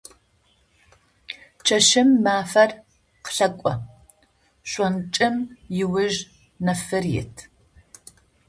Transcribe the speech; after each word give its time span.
Чэщым 1.65 2.09
мафэр 2.23 2.71
къылъэкӏо, 3.23 3.73
шӏункӏым 4.69 5.35
ыуж 5.83 6.15
нэфыр 6.65 7.05
ит. 7.19 7.35